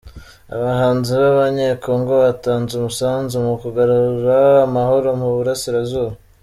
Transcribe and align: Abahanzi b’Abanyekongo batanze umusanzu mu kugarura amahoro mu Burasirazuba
Abahanzi 0.55 1.11
b’Abanyekongo 1.21 2.11
batanze 2.23 2.71
umusanzu 2.75 3.35
mu 3.45 3.53
kugarura 3.61 4.37
amahoro 4.67 5.07
mu 5.19 5.27
Burasirazuba 5.35 6.13